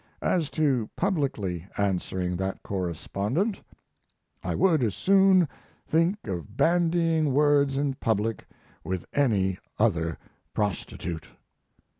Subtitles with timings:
[0.23, 3.61] As to publicly answering that correspondent,
[4.43, 5.47] I would as soon
[5.87, 8.47] think of bandying words in public
[8.83, 10.17] with any other
[10.55, 11.27] prostitute.